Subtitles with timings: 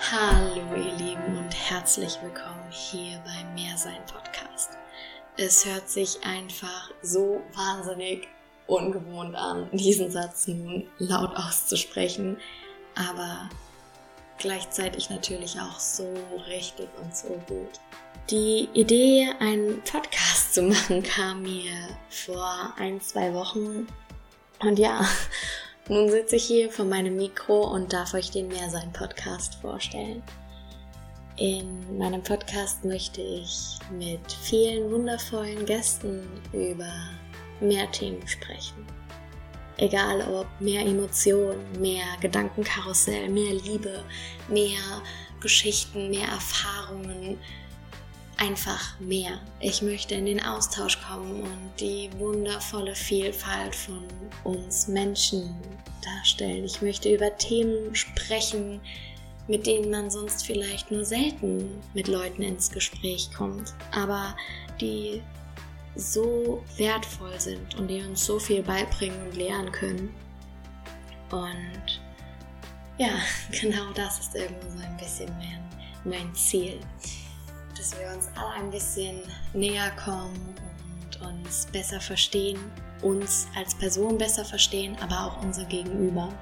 [0.00, 4.70] Hallo ihr Lieben und herzlich willkommen hier beim Mehrsein Podcast.
[5.36, 8.28] Es hört sich einfach so wahnsinnig
[8.68, 12.38] ungewohnt an, diesen Satz nun laut auszusprechen,
[12.94, 13.50] aber
[14.38, 16.08] gleichzeitig natürlich auch so
[16.46, 17.80] richtig und so gut.
[18.30, 21.72] Die Idee, einen Podcast zu machen, kam mir
[22.08, 23.88] vor ein, zwei Wochen.
[24.60, 25.04] Und ja,
[25.88, 30.22] nun sitze ich hier vor meinem Mikro und darf euch den Mehrsein Podcast vorstellen.
[31.36, 36.92] In meinem Podcast möchte ich mit vielen wundervollen Gästen über
[37.60, 38.84] mehr Themen sprechen.
[39.76, 44.02] Egal ob mehr Emotionen, mehr Gedankenkarussell, mehr Liebe,
[44.48, 45.02] mehr
[45.40, 47.38] Geschichten, mehr Erfahrungen,
[48.38, 49.38] einfach mehr.
[49.60, 54.04] Ich möchte in den Austausch kommen und die wundervolle Vielfalt von
[54.44, 55.54] uns Menschen
[56.02, 56.64] darstellen.
[56.64, 58.80] Ich möchte über Themen sprechen,
[59.48, 64.36] mit denen man sonst vielleicht nur selten mit Leuten ins Gespräch kommt, aber
[64.80, 65.22] die
[65.96, 70.14] so wertvoll sind und die uns so viel beibringen und lehren können.
[71.30, 72.00] Und
[72.98, 73.18] ja,
[73.60, 75.30] genau das ist irgendwo so ein bisschen
[76.04, 76.78] mein, Ziel
[77.78, 79.20] dass wir uns alle ein bisschen
[79.54, 80.54] näher kommen
[81.04, 82.58] und uns besser verstehen,
[83.02, 86.32] uns als Person besser verstehen, aber auch unser Gegenüber.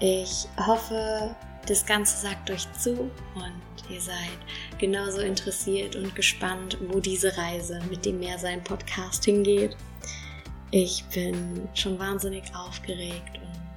[0.00, 1.34] Ich hoffe,
[1.66, 4.38] das Ganze sagt euch zu und ihr seid
[4.78, 9.76] genauso interessiert und gespannt, wo diese Reise mit dem Mehrsein Podcast hingeht.
[10.72, 13.71] Ich bin schon wahnsinnig aufgeregt und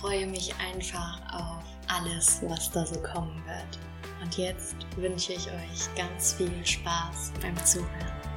[0.00, 3.78] freue mich einfach auf alles, was da so kommen wird.
[4.22, 8.35] Und jetzt wünsche ich euch ganz viel Spaß beim Zuhören.